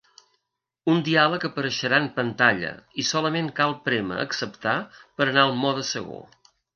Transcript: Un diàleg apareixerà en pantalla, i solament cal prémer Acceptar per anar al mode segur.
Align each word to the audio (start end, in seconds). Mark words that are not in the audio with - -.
Un 0.91 1.01
diàleg 1.09 1.43
apareixerà 1.49 1.99
en 2.03 2.07
pantalla, 2.15 2.71
i 3.03 3.07
solament 3.09 3.51
cal 3.59 3.75
prémer 3.89 4.17
Acceptar 4.23 4.75
per 5.03 5.29
anar 5.33 5.45
al 5.45 5.55
mode 5.67 5.85
segur. 5.91 6.23